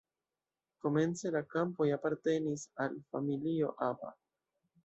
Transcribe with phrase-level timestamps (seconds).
[0.85, 4.15] Komence la kampoj apartenis al familio Aba.